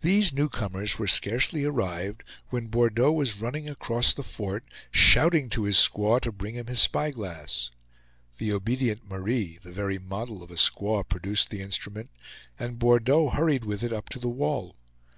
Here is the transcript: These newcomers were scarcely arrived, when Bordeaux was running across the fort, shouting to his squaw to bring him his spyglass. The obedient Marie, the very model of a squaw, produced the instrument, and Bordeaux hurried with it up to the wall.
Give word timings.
These 0.00 0.32
newcomers 0.32 0.98
were 0.98 1.06
scarcely 1.06 1.62
arrived, 1.66 2.22
when 2.48 2.68
Bordeaux 2.68 3.12
was 3.12 3.38
running 3.38 3.68
across 3.68 4.14
the 4.14 4.22
fort, 4.22 4.64
shouting 4.90 5.50
to 5.50 5.64
his 5.64 5.76
squaw 5.76 6.22
to 6.22 6.32
bring 6.32 6.54
him 6.54 6.68
his 6.68 6.80
spyglass. 6.80 7.70
The 8.38 8.54
obedient 8.54 9.06
Marie, 9.06 9.58
the 9.60 9.72
very 9.72 9.98
model 9.98 10.42
of 10.42 10.50
a 10.50 10.54
squaw, 10.54 11.06
produced 11.06 11.50
the 11.50 11.60
instrument, 11.60 12.08
and 12.58 12.78
Bordeaux 12.78 13.28
hurried 13.28 13.66
with 13.66 13.82
it 13.82 13.92
up 13.92 14.08
to 14.08 14.18
the 14.18 14.30
wall. 14.30 14.74